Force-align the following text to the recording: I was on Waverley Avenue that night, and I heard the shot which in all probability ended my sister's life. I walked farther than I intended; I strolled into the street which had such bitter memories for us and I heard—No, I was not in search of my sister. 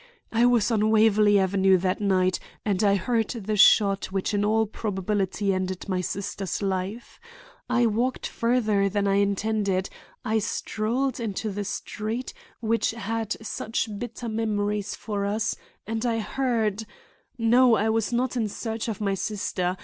I 0.31 0.47
was 0.47 0.71
on 0.71 0.89
Waverley 0.89 1.37
Avenue 1.37 1.77
that 1.77 2.01
night, 2.01 2.39
and 2.65 2.83
I 2.83 2.95
heard 2.95 3.27
the 3.27 3.55
shot 3.55 4.05
which 4.05 4.33
in 4.33 4.43
all 4.43 4.65
probability 4.65 5.53
ended 5.53 5.87
my 5.87 6.01
sister's 6.01 6.59
life. 6.63 7.19
I 7.69 7.85
walked 7.85 8.25
farther 8.25 8.89
than 8.89 9.05
I 9.07 9.17
intended; 9.17 9.89
I 10.25 10.39
strolled 10.39 11.19
into 11.19 11.51
the 11.51 11.65
street 11.65 12.33
which 12.61 12.89
had 12.89 13.35
such 13.45 13.89
bitter 13.99 14.27
memories 14.27 14.95
for 14.95 15.23
us 15.23 15.55
and 15.85 16.03
I 16.03 16.17
heard—No, 16.17 17.75
I 17.75 17.89
was 17.89 18.11
not 18.11 18.35
in 18.35 18.49
search 18.49 18.87
of 18.87 19.01
my 19.01 19.13
sister. 19.13 19.77